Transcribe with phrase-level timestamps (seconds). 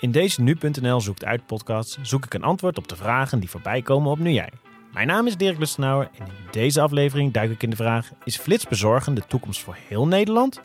[0.00, 3.82] In deze Nu.nl zoekt uit podcast zoek ik een antwoord op de vragen die voorbij
[3.82, 4.52] komen op Nu Jij.
[4.92, 8.36] Mijn naam is Dirk Lustenauer en in deze aflevering duik ik in de vraag: Is
[8.36, 10.60] flitsbezorgen de toekomst voor heel Nederland?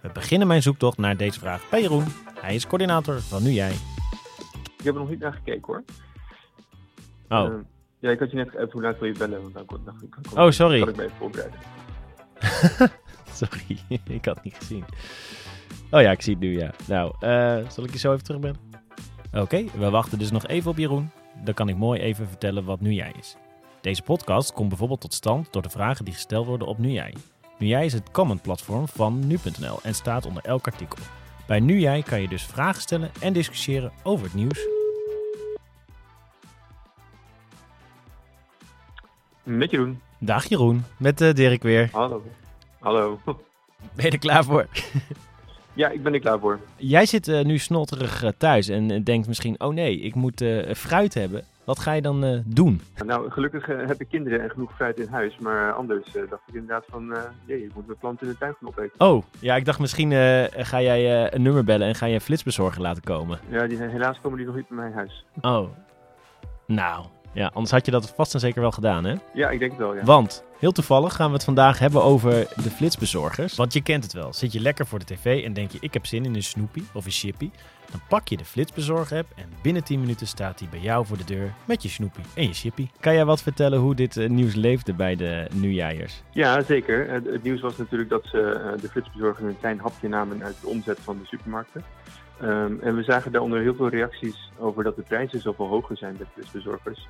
[0.00, 2.04] We beginnen mijn zoektocht naar deze vraag bij Jeroen.
[2.40, 3.72] Hij is coördinator van Nu Jij.
[4.78, 5.84] Ik heb er nog niet naar gekeken hoor.
[7.28, 7.54] Oh, Eh,
[7.98, 10.02] ja, ik had je net geappt hoe laat wil je bellen, want dan kon, dacht
[10.02, 10.78] ik, kan, Oh, sorry.
[10.80, 11.58] kan ik me even voorbereiden.
[13.40, 14.84] sorry, ik had het niet gezien.
[15.90, 16.70] Oh ja, ik zie het nu, ja.
[16.86, 18.56] Nou, eh, zal ik je zo even terugbellen?
[19.32, 21.10] Oké, we wachten dus nog even op Jeroen.
[21.44, 23.36] Dan kan ik mooi even vertellen wat Nu Jij is.
[23.80, 27.14] Deze podcast komt bijvoorbeeld tot stand door de vragen die gesteld worden op Nu Jij.
[27.58, 30.98] Nu Jij is het comment-platform van Nu.nl en staat onder elk artikel.
[31.46, 34.66] Bij Nu Jij kan je dus vragen stellen en discussiëren over het nieuws.
[39.42, 40.00] Met Jeroen.
[40.18, 41.88] Dag Jeroen, met eh, Dirk weer.
[41.92, 42.22] Hallo.
[42.78, 43.18] Hallo.
[43.94, 44.66] Ben je er klaar voor?
[45.80, 46.58] Ja, ik ben er klaar voor.
[46.76, 50.44] Jij zit eh, nu snotterig eh, thuis en eh, denkt misschien, oh nee, ik moet
[50.76, 51.44] fruit hebben.
[51.64, 52.80] Wat ga je dan doen?
[53.04, 56.84] Nou, gelukkig heb ik kinderen en genoeg fruit in huis, maar anders dacht ik inderdaad
[56.88, 59.00] van, jee, ik moet mijn planten in de tuin gaan opeten.
[59.00, 60.10] Oh, ja, ik dacht misschien
[60.50, 63.38] ga jij een nummer bellen en ga je een flitsbezorger laten komen.
[63.48, 65.24] Ja, die, helaas komen die nog niet bij mijn huis.
[65.40, 65.68] Oh,
[66.66, 69.14] nou, ja, anders had je dat vast en zeker wel gedaan, hè?
[69.34, 70.04] Ja, ik denk het wel, ja.
[70.04, 72.30] Want, heel toevallig gaan we het vandaag hebben over
[72.62, 73.56] de flitsbezorgers.
[73.56, 74.32] Want je kent het wel.
[74.32, 76.82] Zit je lekker voor de tv en denk je, ik heb zin in een Snoopy
[76.92, 77.50] of een Chippy.
[77.90, 81.24] Dan pak je de flitsbezorger-app en binnen 10 minuten staat hij bij jou voor de
[81.24, 82.88] deur met je Snoopy en je Chippy.
[83.00, 86.22] Kan jij wat vertellen hoe dit eh, nieuws leefde bij de Nieuwjaarsers?
[86.30, 87.08] Ja, zeker.
[87.08, 90.56] Eh, Het nieuws was natuurlijk dat ze eh, de flitsbezorger een klein hapje namen uit
[90.60, 91.84] de omzet van de supermarkten.
[92.40, 96.16] Ehm, en we zagen daaronder heel veel reacties over dat de prijzen zoveel hoger zijn
[96.16, 97.08] bij flitsbezorgers.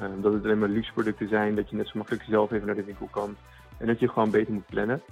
[0.00, 2.66] Ehm, dat het alleen maar luxe producten zijn, dat je net zo makkelijk zelf even
[2.66, 3.36] naar de winkel kan.
[3.78, 5.02] En dat je gewoon beter moet plannen.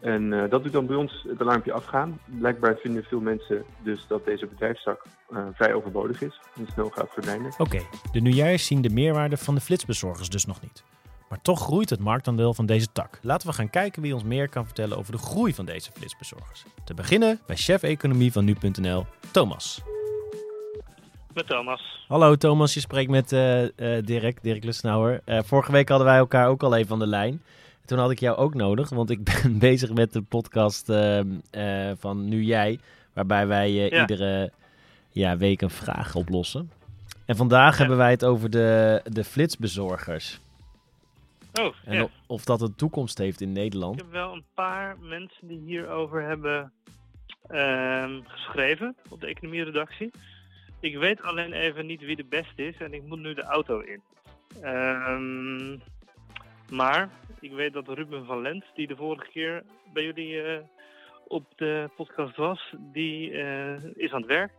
[0.00, 2.18] En eh, dat doet dan bij ons het alarmpje afgaan.
[2.24, 7.12] Blijkbaar vinden veel mensen dus dat deze bedrijfstak eh, vrij overbodig is en snel gaat
[7.12, 7.52] verdwijnen.
[7.58, 7.80] Oké,
[8.12, 10.82] de Nieuwjaarsers zien de meerwaarde van de flitsbezorgers dus nog niet.
[11.32, 13.18] Maar toch groeit het marktaandeel van deze tak.
[13.22, 16.64] Laten we gaan kijken wie ons meer kan vertellen over de groei van deze flitsbezorgers.
[16.84, 19.80] Te beginnen bij chef economie van nu.nl, Thomas.
[21.34, 22.04] Met Thomas.
[22.08, 23.62] Hallo Thomas, je spreekt met eh,
[24.04, 25.20] Dirk, Dirk Lusnauer.
[25.24, 27.42] Eh, vorige week hadden wij elkaar ook al even aan de lijn.
[27.84, 31.90] Toen had ik jou ook nodig, want ik ben bezig met de podcast ehm, eh,
[31.98, 32.78] van Nu Jij.
[33.12, 34.00] Waarbij wij Ja.
[34.00, 34.52] iedere
[35.10, 36.70] ja, week een vraag oplossen.
[37.24, 37.78] En vandaag Ja.
[37.78, 40.40] hebben wij het over de, de flitsbezorgers.
[41.60, 42.08] Oh, En ja.
[42.26, 44.00] of, dat een toekomst heeft in Ik Nederland.
[44.00, 46.72] heb wel een paar mensen die hierover hebben
[47.46, 50.10] ehm, geschreven op de economieredactie.
[50.80, 53.78] Ik weet alleen even niet wie de beste is en ik moet nu de auto
[53.80, 54.02] in.
[54.62, 55.78] Ehm,
[56.76, 60.58] maar ik weet dat Ruben van Lent, die de vorige keer bij jullie eh,
[61.28, 64.52] op de podcast was, die eh, is aan het werk.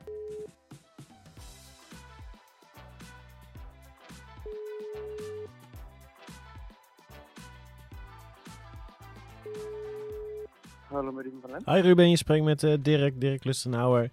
[10.93, 11.65] Hallo, met Ruben van Lent.
[11.65, 14.09] Hi Ruben, je spreekt met eh, Dirk, Dirk Lustenauer.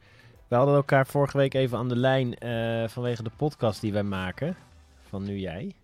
[0.48, 4.02] We hadden elkaar vorige week even aan de lijn eh, vanwege de podcast die wij
[4.02, 4.56] maken.
[5.08, 5.74] Van Nu Jij.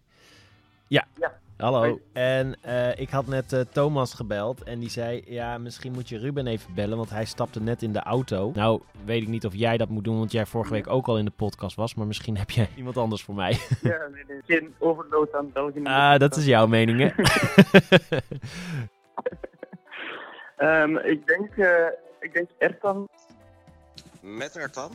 [0.87, 1.05] Ja.
[1.19, 1.33] Ja.
[1.57, 1.79] Hallo.
[1.79, 1.99] Hoi.
[2.13, 5.23] En eh, ik had net Thomas gebeld en die zei...
[5.27, 8.53] Ja, misschien moet je Ruben even bellen, want hij stapte net in de auto.
[8.55, 11.19] Nou, weet ik niet of jij dat moet doen, want jij vorige week ook al
[11.19, 11.95] in de podcast was.
[11.95, 13.59] Maar misschien heb jij iemand anders voor mij.
[13.83, 14.41] Ja, nee, nee.
[14.47, 15.83] Geen overload aan België.
[15.83, 17.11] Ah, dat is jouw mening, hè?
[20.57, 21.87] Ehm, ik denk, eh,
[22.21, 23.09] ik denk Ertan.
[24.21, 24.91] Met Ertan?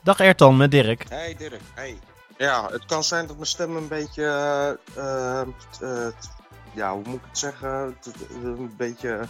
[0.00, 1.04] Dag Ertan, met Dirk.
[1.08, 1.98] Hey Dirk, hey.
[2.36, 5.40] Ja, het kan zijn dat mijn stem een beetje, eh, eh,
[5.80, 6.12] eh,
[6.74, 9.20] ja, hoe moet ik het zeggen, t- t- een beetje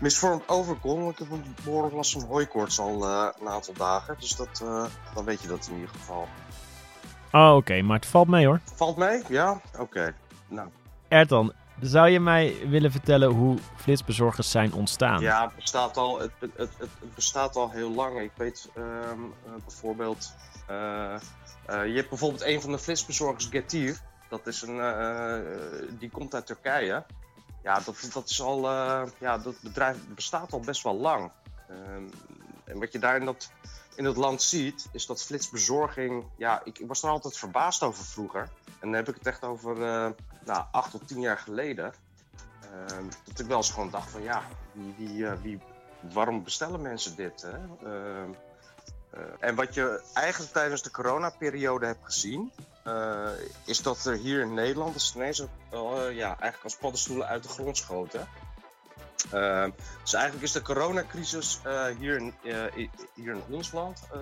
[0.00, 1.12] misvormd overkomt.
[1.12, 4.84] Ik heb een behoorlijk last van hooikoorts al eh, een aantal dagen, dus dat, eh,
[5.14, 6.28] dan weet je dat in ieder geval.
[7.32, 8.60] Oh, oké, maar het valt mee hoor.
[8.74, 9.22] Valt mee?
[9.28, 9.60] Ja?
[9.78, 10.14] Oké.
[10.48, 10.68] Nou,
[11.08, 15.20] Ertan, zou je mij willen vertellen hoe flitsbezorgers zijn ontstaan?
[15.20, 18.20] ja, het bestaat al, het, het, het, bestaat al heel lang.
[18.20, 20.34] Ik weet ehm, eh, bijvoorbeeld,
[20.66, 21.20] eh, eh,
[21.66, 24.00] je hebt bijvoorbeeld een van de flitsbezorgers, Getir.
[24.28, 24.78] Dat is een,
[25.98, 27.04] die komt uit Turkije.
[27.62, 28.70] Ja, dat, dat is al,
[29.18, 31.30] ja, dat bedrijf bestaat al best wel lang.
[31.68, 32.04] Ehm,
[32.64, 33.50] en wat je daar in dat,
[33.96, 38.04] in dat land ziet, is dat flitsbezorging, ja, ik, ik was er altijd verbaasd over
[38.04, 38.48] vroeger.
[38.64, 39.76] En dan heb ik het echt over,
[40.46, 41.92] nou, acht tot tien jaar geleden.
[42.60, 45.60] Ehm, dat ik wel eens gewoon dacht van, ja, wie, wie, eh, wie,
[46.12, 47.42] waarom bestellen mensen dit?
[47.42, 47.56] Hè?
[47.88, 48.30] Ehm,
[49.10, 52.52] eh, en wat je eigenlijk tijdens de coronaperiode hebt gezien,
[52.82, 53.30] eh,
[53.64, 55.78] is dat er hier in Nederland de Chinezen eh,
[56.12, 58.28] ja, eigenlijk als paddenstoelen uit de grond schoten.
[59.30, 59.70] Ehm,
[60.02, 64.20] dus eigenlijk is de coronacrisis eh, hier, in, eh, hier in ons land eh,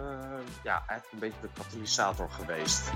[0.62, 2.90] ja, eigenlijk een beetje de katalysator geweest.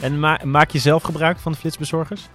[0.00, 2.28] En ma- maak je zelf gebruik van de flitsbezorgers?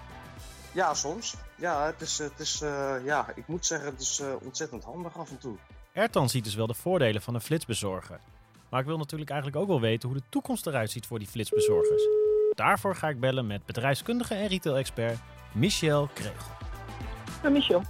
[0.71, 1.35] Ja, soms.
[1.55, 5.17] Ja, het is, het is, eh, ja, ik moet zeggen, het is eh, ontzettend handig
[5.17, 5.55] af en toe.
[5.93, 8.19] Ertan ziet dus wel de voordelen van een flitsbezorger.
[8.69, 11.27] Maar ik wil natuurlijk eigenlijk ook wel weten hoe de toekomst eruit ziet voor die
[11.27, 12.03] flitsbezorgers.
[12.55, 15.17] Daarvoor ga ik bellen met bedrijfskundige en retail-expert
[15.51, 16.51] Michel Kregel.
[17.51, 17.83] Michel.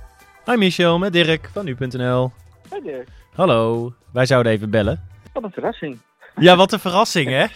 [0.45, 2.31] Hi Michel, met Dirk van nu.nl.
[2.69, 3.07] Hey Dirk.
[3.33, 5.07] Hallo, wij zouden even bellen.
[5.33, 5.97] Wat een verrassing.
[6.35, 7.45] Ja, wat een verrassing hè?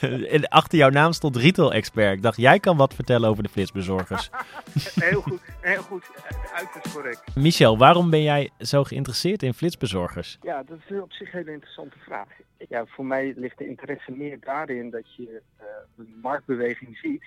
[0.00, 0.48] Zeker.
[0.48, 2.16] Achter jouw naam stond retail-expert.
[2.16, 4.30] Ik dacht, jij kan wat vertellen over de flitsbezorgers.
[5.04, 6.10] Heel goed, heel goed.
[6.54, 7.36] Uiterst correct.
[7.36, 10.38] Michel, waarom ben jij zo geïnteresseerd in flitsbezorgers?
[10.42, 12.28] Ja, dat is op zich een hele interessante vraag.
[12.68, 15.66] Ja, voor mij ligt de interesse meer daarin dat je eh,
[15.98, 17.24] een marktbeweging ziet.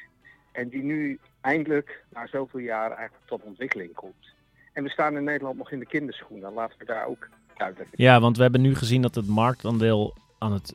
[0.57, 4.33] En die nu eindelijk, na zoveel jaar, eigenlijk tot ontwikkeling komt.
[4.73, 6.53] En we staan in Nederland nog in de kinderschoenen.
[6.53, 7.27] Laten we daar ook
[7.57, 10.73] duidelijk Ja, want we hebben nu gezien dat het marktaandeel aan het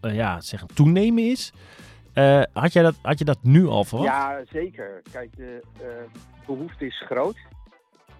[0.00, 1.52] eh, ja, zeggen, toenemen is.
[2.12, 4.08] Eh, had, jij dat, had je dat nu al verwacht?
[4.08, 5.02] Ja, zeker.
[5.12, 5.86] Kijk, de eh,
[6.46, 7.38] behoefte is groot.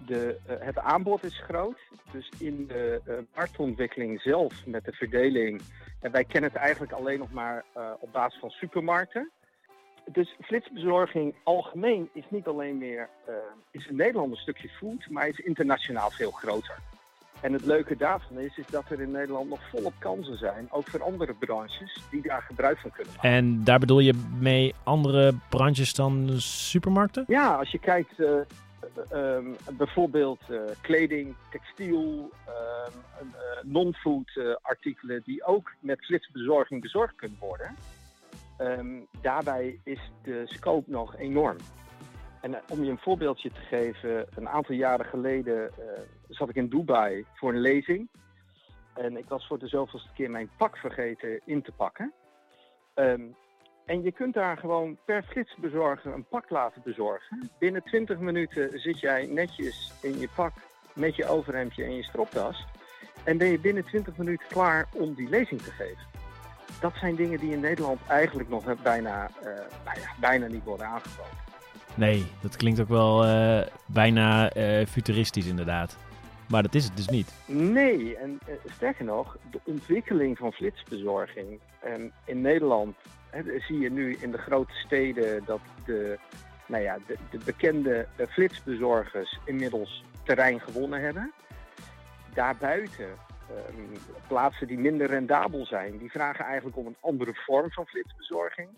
[0.05, 1.79] De, het aanbod is groot.
[2.11, 3.01] Dus in de
[3.35, 5.61] marktontwikkeling zelf met de verdeling.
[5.99, 7.65] En wij kennen het eigenlijk alleen nog maar
[7.99, 9.31] op basis van supermarkten.
[10.11, 13.09] Dus flitsbezorging algemeen is niet alleen meer.
[13.25, 13.33] eh,
[13.71, 16.75] is in Nederland een stukje food, maar is internationaal veel groter.
[17.41, 20.87] En het leuke daarvan is, is dat er in Nederland nog volop kansen zijn, ook
[20.87, 23.29] voor andere branches, die daar gebruik van kunnen maken.
[23.29, 27.23] En daar bedoel je mee andere branches dan supermarkten?
[27.27, 29.45] Ja, als je kijkt, eh, eh, ehm,
[29.77, 30.41] bijvoorbeeld
[30.81, 37.75] kleding, textiel, ehm, eh, non-food artikelen die ook met flitsbezorging bezorgd kunnen worden.
[38.57, 41.57] Ehm, daarbij is de scope nog enorm.
[42.41, 46.55] En eh, om je een voorbeeldje te geven, een aantal jaren geleden eh, zat ik
[46.55, 48.09] in Dubai voor een lezing.
[48.93, 52.13] En ik was voor de zoveelste keer mijn pak vergeten in te pakken.
[52.93, 53.21] Ehm,
[53.85, 57.49] en je kunt daar gewoon per flitsbezorger een pak laten bezorgen.
[57.59, 60.53] Binnen 20 minuten zit jij netjes in je pak
[60.93, 62.65] met je overhemdje en je stropdas.
[63.23, 66.14] En ben je binnen 20 minuten klaar om die lezing te geven.
[66.85, 69.45] Dat zijn dingen die in Nederland eigenlijk nog bijna, eh,
[69.85, 71.31] nou bijna niet worden aangeboden.
[71.95, 75.97] Nee, dat klinkt ook wel eh, bijna eh, futuristisch inderdaad.
[76.47, 77.33] Maar dat is het dus niet.
[77.45, 78.39] Nee, en
[78.75, 82.95] sterker nog, de ontwikkeling van flitsbezorging en in Nederland
[83.67, 86.19] zie je nu in de grote steden dat de,
[86.65, 91.31] nou ja, de, de bekende flitsbezorgers inmiddels terrein gewonnen hebben.
[92.33, 93.09] Daarbuiten
[93.49, 93.97] ehm,
[94.27, 98.69] plaatsen die minder rendabel zijn, die vragen eigenlijk om een andere vorm van flitsbezorging.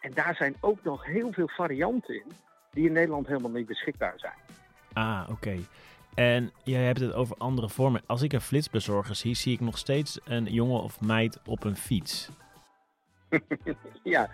[0.00, 2.32] En daar zijn ook nog heel veel varianten in
[2.70, 4.34] die in Nederland helemaal niet beschikbaar zijn.
[4.92, 5.56] Ah, oké.
[6.14, 8.02] En jij hebt het over andere vormen.
[8.06, 11.76] Als ik een flitsbezorger zie, zie ik nog steeds een jongen of meid op een
[11.76, 12.28] fiets.
[14.02, 14.30] Ja.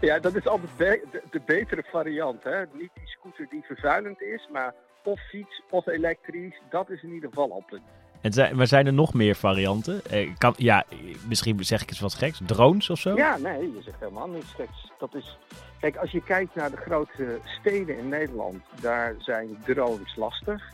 [0.00, 2.42] ja, dat is altijd be- de, de betere variant.
[2.44, 2.64] Hè?
[2.72, 4.74] Niet die scooter die vervuilend is, maar
[5.04, 6.60] of fiets of elektrisch.
[6.70, 7.82] Dat is in ieder geval al punt.
[8.26, 10.04] En zijn, maar zijn er nog meer varianten?
[10.04, 10.84] Eh, kan, ja,
[11.28, 12.40] misschien zeg ik iets wat geks.
[12.46, 13.14] Drones of zo?
[13.14, 14.92] Ja, nee, je zegt helemaal niets geks.
[14.98, 15.38] Dat is...
[15.80, 20.72] Kijk, als je kijkt naar de grote steden in Nederland, daar zijn drones lastig.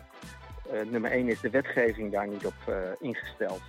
[0.70, 3.62] Eh, nummer 1 is de wetgeving daar niet op eh, ingesteld.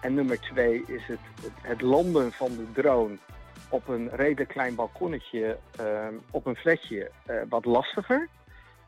[0.00, 3.16] En nummer 2 is het, het, landen van de drone
[3.68, 8.28] op een redelijk klein balkonnetje ehm, op een flatje eh, wat lastiger.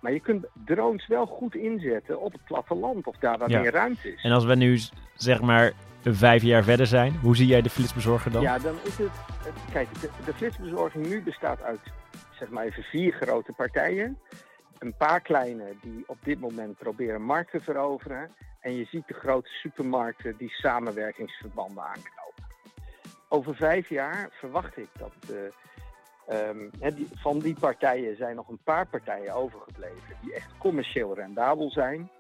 [0.04, 3.60] Maar je kunt drones wel goed inzetten op het platteland of daar waar Ja.
[3.60, 4.22] meer ruimte is.
[4.22, 4.78] En als we nu
[5.14, 8.42] zeg maar vijf jaar verder zijn, hoe zie jij de flitsbezorger dan?
[8.42, 9.10] Ja, dan is het.
[9.72, 11.80] Kijk, de, de flitsbezorging nu bestaat uit
[12.38, 14.18] zeg maar even vier grote partijen.
[14.78, 18.30] Een paar kleine die op dit moment proberen markt te veroveren.
[18.60, 22.44] En je ziet de grote supermarkten die samenwerkingsverbanden aanknopen.
[23.28, 25.52] Over vijf jaar verwacht ik dat de,
[26.26, 26.68] ehm,
[27.14, 32.10] van die partijen zijn nog een paar partijen overgebleven die echt commercieel rendabel zijn.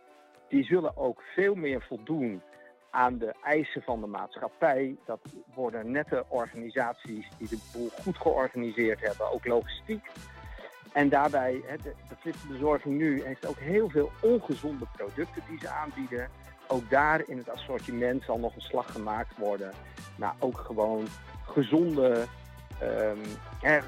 [0.48, 2.42] Die zullen ook veel meer voldoen
[2.90, 4.96] aan de eisen van de maatschappij.
[5.04, 5.20] Dat
[5.54, 10.06] worden nette organisaties die de boel goed georganiseerd hebben, ook logistiek.
[10.92, 16.28] En daarbij, de, de flitsbezorging nu heeft ook heel veel ongezonde producten die ze aanbieden.
[16.66, 19.72] Ook daar in het assortiment zal nog een slag gemaakt worden.
[20.16, 21.06] naar ook gewoon
[21.46, 22.24] gezonde
[22.80, 23.18] ehm,
[23.60, 23.82] eh, eh,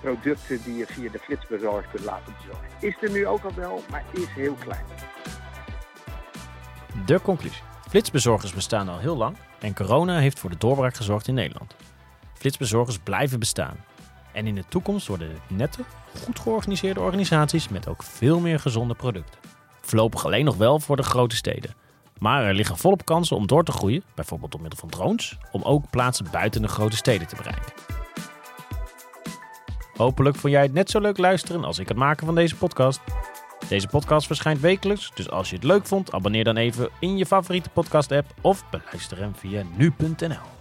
[0.00, 2.68] producten die je via de flitsbezorger kunt laten bezorgen.
[2.80, 4.84] Is er nu ook al wel, maar is heel klein.
[7.06, 7.62] De conclusie.
[7.88, 11.74] Flitsbezorgers bestaan al heel lang en corona heeft voor de doorbraak gezorgd in Nederland.
[12.34, 13.76] Flitsbezorgers blijven bestaan.
[14.32, 15.82] En in de toekomst worden het nette,
[16.24, 19.40] goed georganiseerde organisaties met ook veel meer gezonde producten.
[19.80, 21.74] Voorlopig alleen nog wel voor de grote steden.
[22.18, 25.62] Maar er liggen volop kansen om door te groeien, bijvoorbeeld door middel van drones, om
[25.62, 27.72] ook plaatsen buiten de grote steden te bereiken.
[30.00, 33.00] Hopelijk vond jij het net zo leuk luisteren als ik het maken van deze podcast.
[33.68, 37.26] Deze podcast verschijnt wekelijks, dus als je het leuk vond, abonneer dan even in je
[37.26, 40.59] favoriete podcast-app of beluister hem via nu.nl.